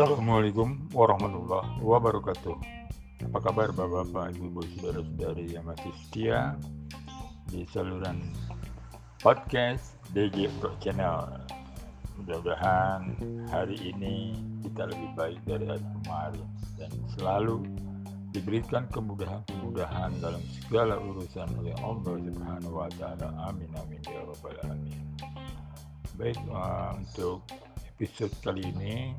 [0.00, 2.56] Assalamualaikum warahmatullahi wabarakatuh.
[3.28, 6.56] Apa kabar bapak-bapak, ibu-ibu, saudara-saudari yang masih setia
[7.52, 8.16] di saluran
[9.20, 11.44] podcast DG Pro Channel.
[12.16, 13.12] Mudah-mudahan
[13.52, 16.48] hari ini kita lebih baik dari hari kemarin
[16.80, 17.60] dan selalu
[18.32, 23.36] diberikan kemudahan-kemudahan dalam segala urusan oleh Allah Subhanahu wa taala.
[23.52, 24.96] Amin amin ya rabbal alamin.
[26.16, 27.44] Baik untuk
[28.00, 29.12] episode kali ini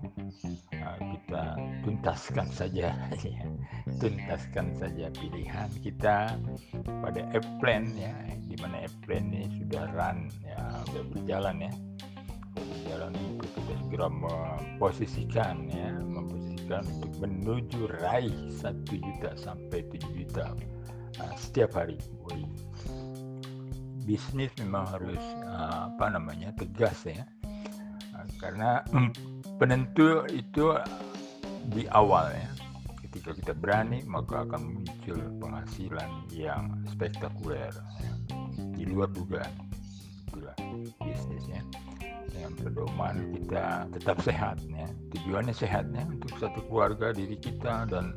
[0.81, 1.53] uh, kita
[1.85, 2.89] tuntaskan saja
[3.21, 3.45] ya.
[4.01, 6.33] tuntaskan saja pilihan kita
[6.81, 8.09] pada airplane ya
[8.41, 11.71] di mana airplane ini sudah run ya sudah berjalan ya
[12.57, 20.57] berjalan untuk kita segera memposisikan ya memposisikan untuk menuju raih satu juta sampai 7 juta
[21.21, 22.49] uh, setiap hari Woi.
[24.09, 27.29] bisnis memang harus uh, apa namanya tegas ya
[28.39, 29.11] karena mm,
[29.59, 30.77] penentu itu
[31.71, 32.51] di awal ya
[33.11, 38.13] ketika kita berani maka akan muncul penghasilan yang spektakuler ya.
[38.55, 39.51] di luar dugaan.
[40.31, 40.55] Itulah
[41.03, 41.59] bisnisnya.
[42.31, 44.87] Dengan pedoman kita tetap sehat ya.
[45.11, 48.15] Tujuannya sehatnya untuk satu keluarga diri kita dan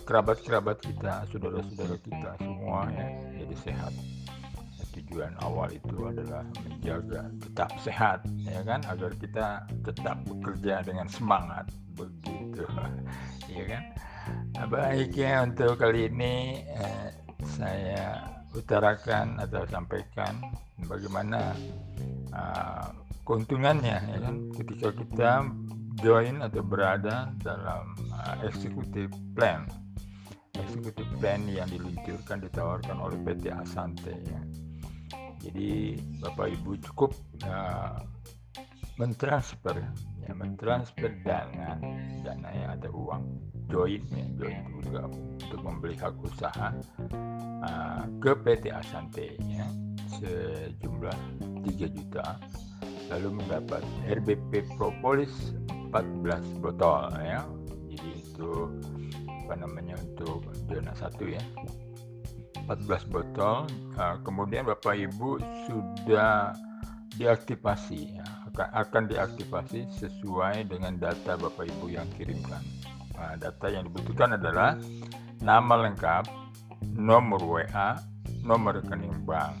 [0.00, 3.12] kerabat-kerabat kita saudara-saudara kita semua ya
[3.44, 3.92] jadi sehat
[5.12, 8.80] tujuan awal itu adalah menjaga tetap sehat ya kan?
[8.88, 12.64] Agar kita tetap bekerja dengan semangat begitu.
[13.52, 13.84] Ya kan?
[14.56, 17.12] Nah, baik ya untuk kali ini eh,
[17.44, 20.40] saya utarakan atau sampaikan
[20.88, 21.52] bagaimana
[22.32, 22.96] uh,
[23.28, 24.48] keuntungannya ya kan?
[24.56, 25.30] Ketika kita
[26.00, 29.68] join atau berada dalam uh, executive plan.
[30.56, 34.40] Executive plan yang diluncurkan ditawarkan oleh PT Asante ya.
[35.42, 37.12] Jadi Bapak Ibu cukup
[37.44, 37.98] uh,
[38.96, 39.90] mentransfer ya.
[40.32, 41.76] Mentransfer dana
[42.22, 43.22] dana yang ada uang
[43.66, 46.70] join ya join juga untuk membeli hak usaha
[47.66, 49.66] uh, ke PT Asante ya
[50.22, 51.18] sejumlah
[51.66, 52.38] 3 juta
[53.10, 55.52] lalu mendapat RBP Propolis
[55.92, 57.44] 14 botol ya.
[57.92, 58.50] Jadi itu
[59.44, 61.42] apa namanya untuk zona satu ya
[62.68, 63.66] 14 botol
[63.98, 65.38] uh, kemudian Bapak Ibu
[65.68, 66.54] sudah
[67.18, 68.26] diaktifasi ya.
[68.52, 72.64] akan, akan diaktifasi sesuai dengan data Bapak Ibu yang kirimkan.
[73.12, 74.74] Nah, data yang dibutuhkan adalah
[75.44, 76.24] nama lengkap
[76.96, 77.98] nomor WA
[78.42, 79.54] nomor rekening bank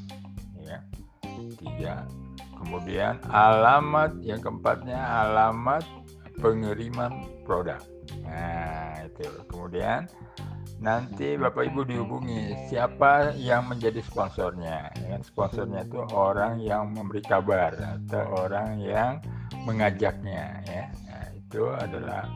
[0.58, 0.82] ya
[1.58, 2.06] tiga.
[2.58, 5.82] Kemudian alamat yang keempatnya alamat
[6.38, 7.82] pengiriman produk.
[8.22, 9.26] Nah itu.
[9.50, 10.06] Kemudian
[10.82, 14.90] nanti Bapak Ibu dihubungi siapa yang menjadi sponsornya.
[14.98, 19.22] Ya, sponsornya itu orang yang memberi kabar atau orang yang
[19.62, 20.84] mengajaknya ya.
[21.06, 22.26] Nah, itu adalah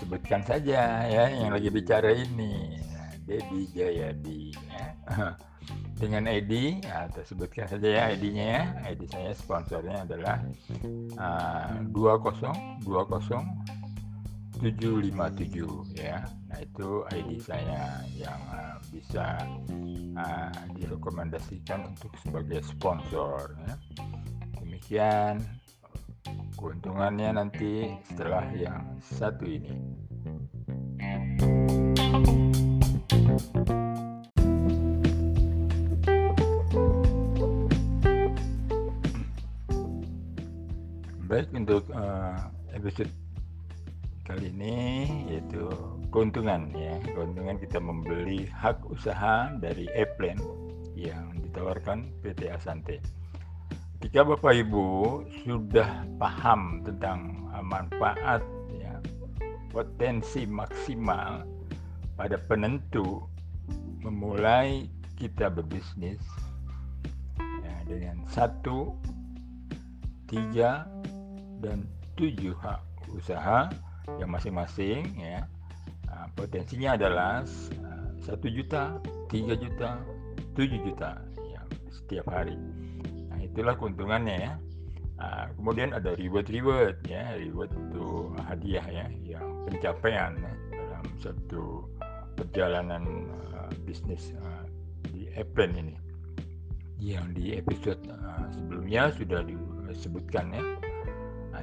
[0.00, 2.80] sebutkan saja ya yang lagi bicara ini.
[2.88, 4.84] Nah, Dedi Jayadi ya.
[6.00, 8.62] Dengan ID atau sebutkan saja ya ID-nya ya.
[8.92, 10.40] ID saya sponsornya adalah
[11.16, 13.83] uh, 20 20
[14.64, 16.24] 757 ya.
[16.48, 19.44] Nah, itu ID saya yang uh, bisa
[20.16, 23.76] uh, direkomendasikan untuk sebagai sponsor ya.
[24.64, 25.44] Demikian
[26.56, 29.76] keuntungannya nanti setelah yang satu ini.
[41.28, 43.12] Baik untuk uh, episode
[44.24, 45.68] kali ini yaitu
[46.08, 46.96] keuntungan ya.
[47.12, 50.40] Keuntungan kita membeli hak usaha dari Eplen
[50.96, 53.04] yang ditawarkan PT Asante.
[54.00, 54.86] Ketika Bapak Ibu
[55.44, 58.40] sudah paham tentang manfaat
[58.72, 59.00] ya
[59.72, 61.44] potensi maksimal
[62.16, 63.24] pada penentu
[64.04, 66.20] memulai kita berbisnis
[67.40, 68.92] ya, dengan satu
[70.28, 70.84] tiga
[71.64, 71.88] dan
[72.20, 72.82] tujuh hak
[73.16, 73.72] usaha
[74.20, 75.44] yang masing-masing ya
[76.08, 77.42] nah, potensinya adalah
[78.24, 78.96] satu juta,
[79.28, 80.00] tiga juta,
[80.56, 81.20] tujuh juta
[81.52, 81.60] ya,
[81.92, 82.56] setiap hari.
[83.28, 84.52] Nah itulah keuntungannya ya.
[85.14, 91.86] Nah, kemudian ada reward-reward ya, reward itu hadiah ya, yang pencapaian ya, dalam satu
[92.34, 94.64] perjalanan uh, bisnis uh,
[95.12, 95.96] di Apple ini.
[96.98, 100.64] Yang di episode uh, sebelumnya sudah disebutkan ya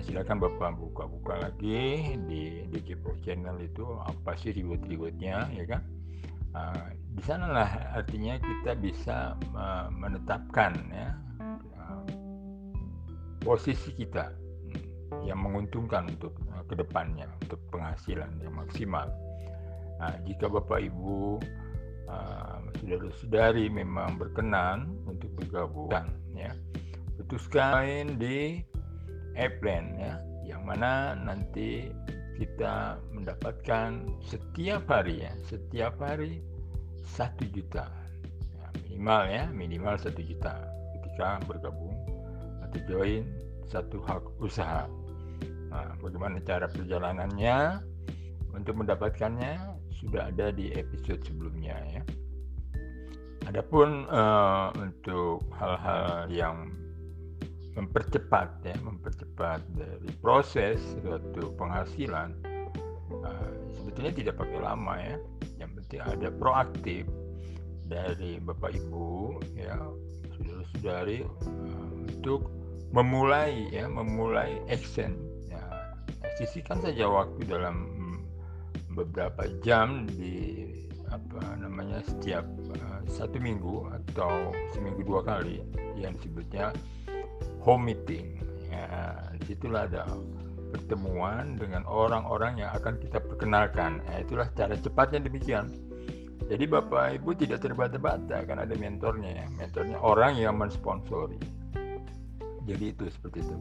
[0.02, 5.82] silakan Bapak buka-buka lagi di DJ Pro Channel itu apa sih reward-rewardnya ya kan?
[6.52, 11.16] Uh, di sanalah artinya kita bisa uh, menetapkan ya
[11.80, 12.04] uh,
[13.40, 19.08] posisi kita hmm, yang menguntungkan untuk uh, ke depannya untuk penghasilan yang maksimal.
[20.02, 21.40] Nah, jika Bapak Ibu
[22.10, 25.94] uh, saudara-saudari memang berkenan untuk bergabung
[26.36, 26.52] ya
[27.22, 28.66] putuskan di
[29.36, 31.92] Eplen ya yang mana nanti
[32.36, 36.42] kita mendapatkan setiap hari ya setiap hari
[37.06, 37.88] satu juta
[38.58, 40.58] ya, minimal ya minimal satu juta
[41.00, 41.96] ketika bergabung
[42.66, 43.28] atau join
[43.72, 44.84] satu hak usaha.
[45.72, 47.80] Nah, bagaimana cara perjalanannya
[48.52, 52.04] untuk mendapatkannya sudah ada di episode sebelumnya ya.
[53.48, 56.72] Adapun uh, untuk hal-hal yang
[57.72, 62.36] mempercepat ya mempercepat dari proses suatu penghasilan
[63.24, 65.16] uh, sebetulnya tidak pakai lama ya.
[65.60, 67.04] Yang penting ada proaktif
[67.88, 69.76] dari bapak ibu ya
[70.36, 72.52] saudara-saudari uh, untuk
[72.92, 75.16] memulai ya memulai action
[75.48, 75.64] ya.
[76.36, 77.88] Sisihkan saja waktu dalam
[78.92, 80.68] beberapa jam di
[81.12, 82.44] apa namanya setiap
[82.76, 85.64] uh, satu minggu atau seminggu dua kali
[85.96, 86.72] yang disebutnya
[87.62, 88.42] home meeting.
[88.72, 90.08] Ya, di situlah ada
[90.72, 94.02] pertemuan dengan orang-orang yang akan kita perkenalkan.
[94.10, 95.70] Ya, itulah cara cepatnya demikian.
[96.52, 99.48] Jadi Bapak Ibu tidak terbata-bata kan ada mentornya ya.
[99.56, 101.40] Mentornya orang yang mensponsori.
[102.68, 103.56] Jadi itu seperti itu.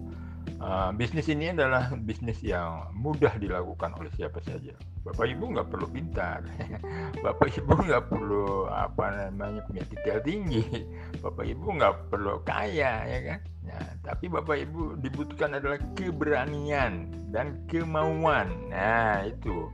[0.60, 4.76] Uh, bisnis ini adalah bisnis yang mudah dilakukan oleh siapa saja.
[5.00, 6.44] Bapak Ibu nggak perlu pintar,
[7.24, 10.84] Bapak Ibu nggak perlu apa namanya punya titel tinggi,
[11.24, 13.40] Bapak Ibu nggak perlu kaya ya kan.
[13.64, 18.52] Nah, tapi Bapak Ibu dibutuhkan adalah keberanian dan kemauan.
[18.68, 19.72] Nah itu.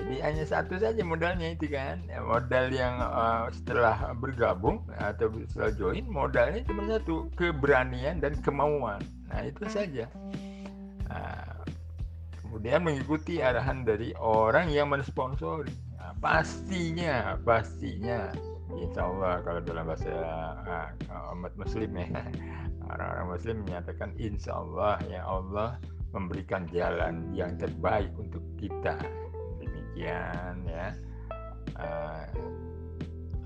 [0.00, 2.00] Jadi hanya satu saja modalnya itu kan.
[2.08, 9.04] Ya, modal yang eh, setelah bergabung atau setelah join modalnya cuma satu, keberanian dan kemauan.
[9.28, 10.08] Nah, itu saja.
[11.06, 11.62] Nah,
[12.40, 15.72] kemudian mengikuti arahan dari orang yang mensponsori.
[16.00, 18.32] Nah, pastinya, pastinya
[18.78, 20.14] Insya Allah kalau dalam bahasa
[21.10, 22.06] uh, umat muslim ya
[22.86, 25.74] orang-orang muslim menyatakan insya Allah ya Allah
[26.14, 28.98] memberikan jalan yang terbaik untuk kita
[29.90, 30.88] demikian ya.
[31.80, 32.24] Uh,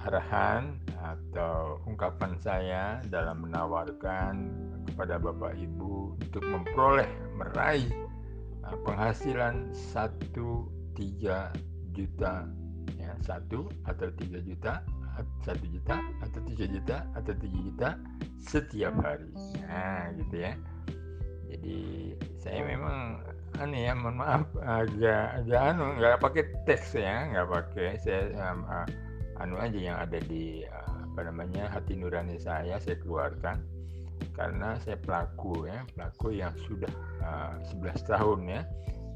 [0.04, 4.52] arahan atau ungkapan saya dalam menawarkan
[4.92, 7.08] kepada Bapak Ibu untuk memperoleh
[7.40, 7.88] meraih
[8.68, 10.20] uh, penghasilan 1
[10.92, 12.34] 3 juta
[13.00, 14.82] ya satu atau tiga juta
[15.46, 17.88] satu juta atau tiga juta atau tiga juta
[18.42, 19.30] setiap hari.
[19.62, 20.52] Nah gitu ya.
[21.54, 21.78] Jadi
[22.42, 23.22] saya memang
[23.62, 27.88] aneh ya mohon maaf agak agak anu nggak pakai teks ya nggak pakai.
[28.02, 28.86] Saya um, uh,
[29.38, 33.62] anu aja yang ada di uh, apa namanya hati nurani saya saya keluarkan.
[34.34, 36.90] Karena saya pelaku ya pelaku yang sudah
[37.22, 38.62] uh, 11 tahun ya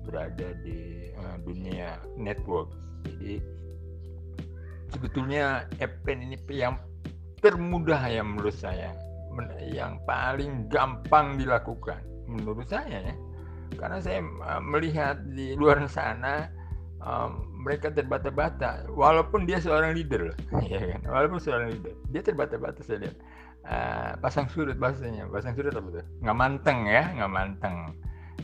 [0.07, 2.71] berada di uh, dunia network.
[3.07, 3.43] Jadi
[4.95, 6.79] sebetulnya Epen ini yang
[7.43, 8.95] termudah ya menurut saya.
[9.71, 13.15] Yang paling gampang dilakukan menurut saya ya
[13.79, 16.51] karena saya uh, melihat di luar sana
[17.01, 20.35] um, mereka terbata-bata walaupun dia seorang leader
[20.73, 23.17] ya kan walaupun seorang leader dia terbata-bata saya lihat
[23.65, 27.77] uh, pasang surut bahasanya pasang surut apa tuh nggak manteng ya nggak manteng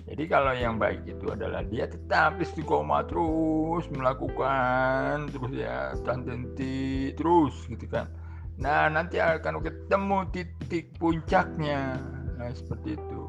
[0.04, 7.56] jadi kalau yang baik itu adalah dia tetap istiqomah terus melakukan terus ya tantenti terus
[7.72, 8.12] gitu kan.
[8.60, 11.96] Nah nanti akan ketemu titik puncaknya.
[12.36, 13.20] Nah seperti itu.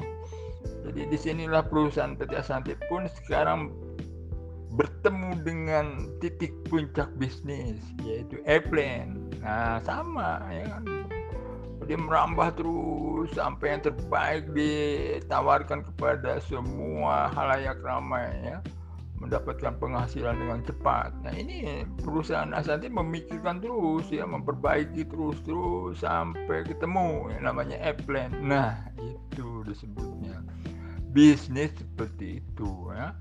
[0.85, 3.73] Jadi di sinilah perusahaan PT Asante pun sekarang
[4.75, 5.85] bertemu dengan
[6.19, 9.31] titik puncak bisnis yaitu airplane.
[9.39, 10.83] Nah sama ya kan
[11.85, 18.57] dia merambah terus sampai yang terbaik ditawarkan kepada semua halayak ramai ya
[19.15, 21.15] mendapatkan penghasilan dengan cepat.
[21.23, 28.29] Nah ini perusahaan Asanti memikirkan terus ya memperbaiki terus terus sampai ketemu yang namanya Applen.
[28.43, 30.14] Nah itu disebutnya
[31.15, 33.15] bisnis seperti itu ya.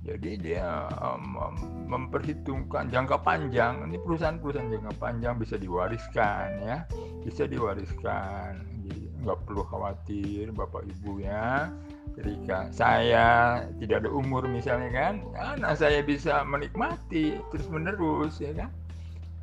[0.00, 1.56] Jadi dia um,
[1.88, 3.84] memperhitungkan jangka panjang.
[3.84, 6.76] Ini perusahaan-perusahaan jangka panjang bisa diwariskan ya,
[7.24, 8.64] bisa diwariskan.
[8.88, 11.68] Jadi nggak perlu khawatir bapak ibu ya.
[12.16, 18.72] Ketika saya tidak ada umur misalnya kan, anak saya bisa menikmati terus menerus ya kan.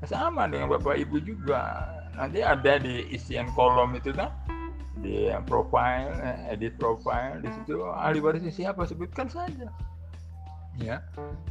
[0.05, 1.85] Sama dengan bapak ibu juga.
[2.17, 4.33] Nanti ada di isian kolom itu kan
[5.01, 6.17] di profile,
[6.49, 8.85] edit profile di situ ahli warisnya siapa?
[8.87, 9.69] Sebutkan saja.
[10.77, 11.01] Ya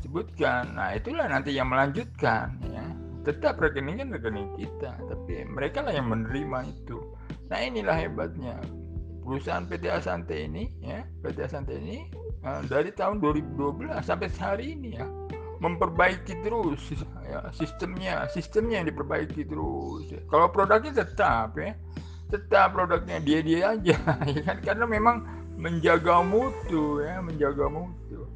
[0.02, 0.78] sebutkan.
[0.78, 2.84] Nah itulah nanti yang melanjutkan ya.
[3.26, 6.98] Tetap rekening kan rekening kita tapi mereka lah yang menerima itu.
[7.50, 8.58] Nah inilah hebatnya.
[9.26, 12.06] Perusahaan PT Asante ini ya PT Asante ini
[12.46, 15.06] uh, dari tahun 2012 sampai hari ini ya
[15.58, 16.94] memperbaiki terus
[17.26, 20.14] ya sistemnya sistemnya yang diperbaiki terus.
[20.30, 21.74] Kalau produknya tetap ya
[22.30, 23.96] tetap produknya dia dia aja
[24.34, 24.58] ya kan?
[24.62, 25.16] Karena memang
[25.56, 28.26] menjaga mutu ya menjaga mutu.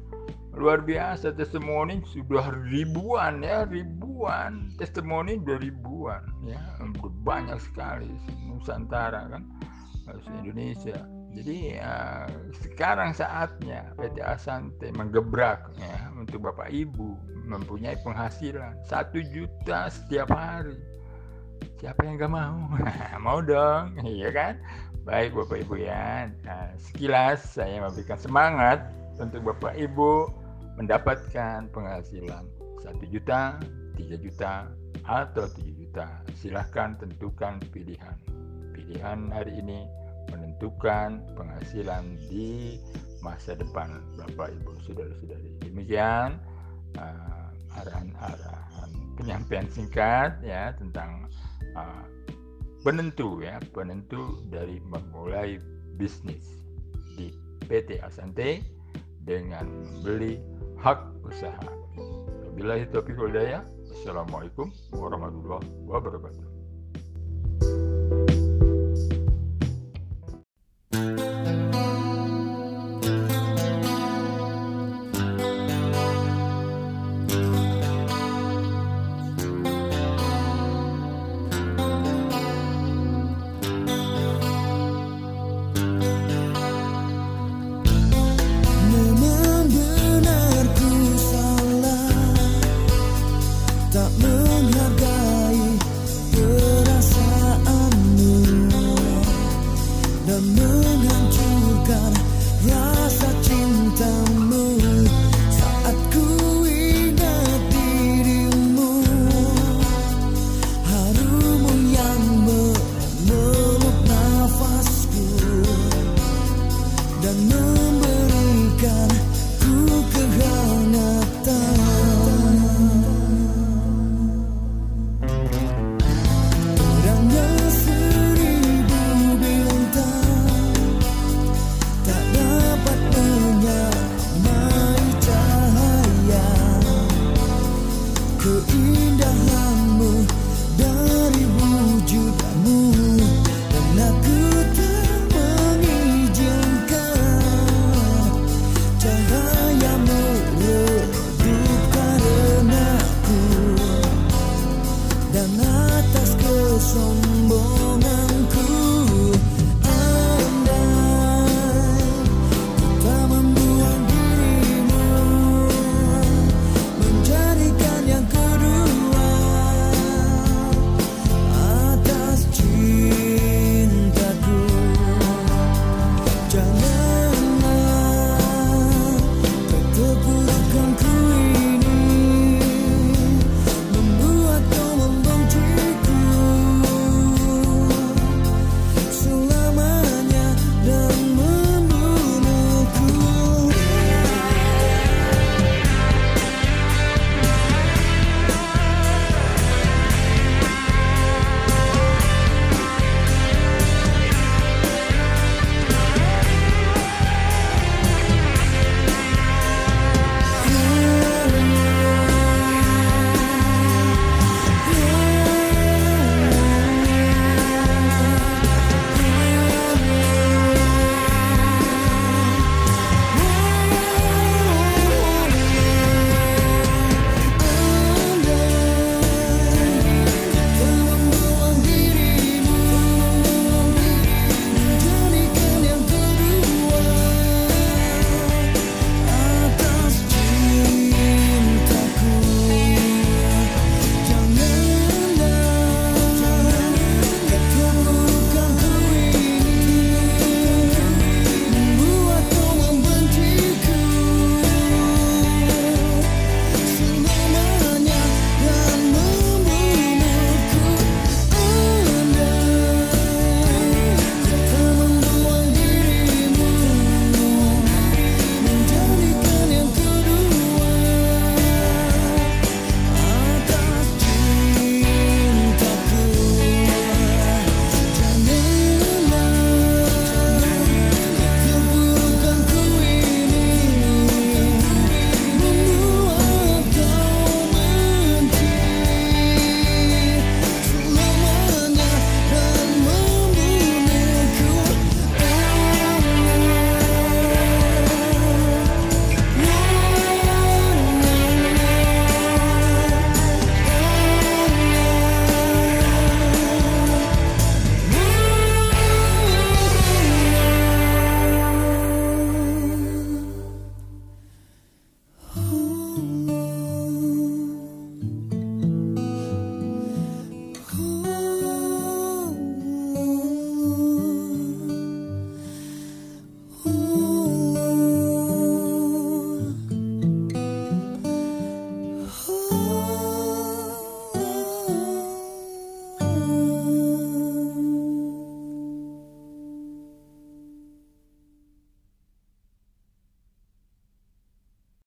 [0.51, 4.71] Luar biasa testimoni sudah ribuan ya ribuan.
[4.75, 6.59] Testimoni sudah ribuan ya.
[7.23, 8.09] Banyak sekali
[8.47, 9.43] Nusantara kan?
[10.43, 11.07] Indonesia.
[11.31, 17.15] Jadi uh, sekarang saatnya PT Asante menggebrak ya untuk bapak ibu.
[17.47, 20.75] Mempunyai penghasilan satu juta setiap hari
[21.81, 22.57] siapa yang gak mau
[23.25, 24.53] mau dong iya kan
[25.01, 28.85] baik bapak ibu ya nah, sekilas saya memberikan semangat
[29.17, 30.29] untuk bapak ibu
[30.81, 32.47] mendapatkan penghasilan
[32.81, 33.61] 1 juta,
[33.93, 34.65] 3 juta,
[35.05, 36.07] atau 7 juta.
[36.33, 38.17] Silahkan tentukan pilihan.
[38.73, 39.85] Pilihan hari ini
[40.33, 42.81] menentukan penghasilan di
[43.21, 45.61] masa depan Bapak Ibu Saudara-saudari.
[45.61, 46.41] Demikian
[46.97, 48.89] uh, arahan-arahan
[49.19, 51.29] penyampaian singkat ya tentang
[51.75, 52.05] uh,
[52.81, 55.61] penentu ya, penentu dari memulai
[55.95, 56.63] bisnis
[57.15, 57.29] di
[57.69, 58.63] PT Asante
[59.21, 60.41] dengan membeli
[60.81, 61.69] hak usaha.
[62.57, 62.97] Bila itu
[63.91, 66.50] Assalamualaikum warahmatullahi wabarakatuh.